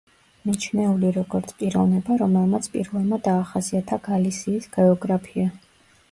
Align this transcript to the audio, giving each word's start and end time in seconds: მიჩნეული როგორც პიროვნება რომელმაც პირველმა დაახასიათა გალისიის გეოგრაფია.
მიჩნეული 0.49 1.09
როგორც 1.17 1.51
პიროვნება 1.57 2.15
რომელმაც 2.21 2.69
პირველმა 2.77 3.19
დაახასიათა 3.27 3.99
გალისიის 4.09 4.67
გეოგრაფია. 4.79 5.53